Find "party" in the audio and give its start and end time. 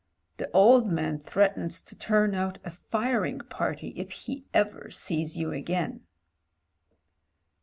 3.37-3.93